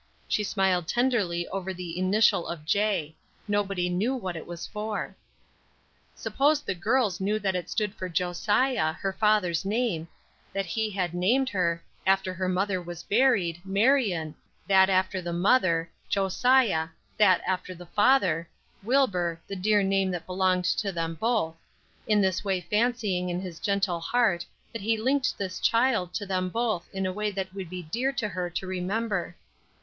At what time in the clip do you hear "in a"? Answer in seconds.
26.91-27.13